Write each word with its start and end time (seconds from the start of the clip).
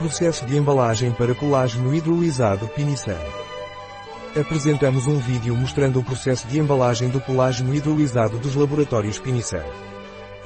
Processo 0.00 0.46
de 0.46 0.56
embalagem 0.56 1.12
para 1.12 1.34
colágeno 1.34 1.94
hidrolisado 1.94 2.66
Pinisan. 2.68 3.18
Apresentamos 4.34 5.06
um 5.06 5.18
vídeo 5.18 5.54
mostrando 5.54 6.00
o 6.00 6.02
processo 6.02 6.48
de 6.48 6.58
embalagem 6.58 7.10
do 7.10 7.20
colágeno 7.20 7.74
hidrolisado 7.74 8.38
dos 8.38 8.54
laboratórios 8.54 9.18
Pinisan. 9.18 9.62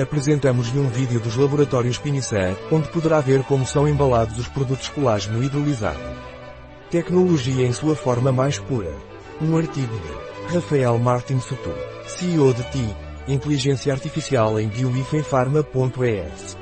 Apresentamos-lhe 0.00 0.78
um 0.78 0.88
vídeo 0.88 1.20
dos 1.20 1.36
laboratórios 1.36 1.98
Pinisan, 1.98 2.56
onde 2.70 2.88
poderá 2.88 3.20
ver 3.20 3.42
como 3.42 3.66
são 3.66 3.86
embalados 3.86 4.38
os 4.38 4.48
produtos 4.48 4.88
colágeno 4.88 5.44
hidrolisado. 5.44 6.00
Tecnologia 6.90 7.66
em 7.66 7.74
sua 7.74 7.94
forma 7.94 8.32
mais 8.32 8.58
pura. 8.58 8.94
Um 9.38 9.54
artigo 9.58 9.94
de 9.94 10.54
Rafael 10.54 10.98
Martin 10.98 11.38
Soto, 11.40 11.74
CEO 12.06 12.54
de 12.54 12.62
TI, 12.70 12.96
Inteligência 13.28 13.92
Artificial 13.92 14.58
em 14.58 14.68
bioifenfarma.es. 14.68 16.61